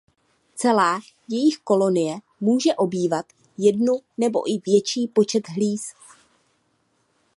Celá 0.55 0.99
jejich 1.29 1.57
kolonie 1.57 2.19
může 2.39 2.73
obývat 2.75 3.25
jednu 3.57 3.93
nebo 4.17 4.51
i 4.51 4.57
větší 4.65 5.07
počet 5.07 5.47
hlíz. 5.49 5.93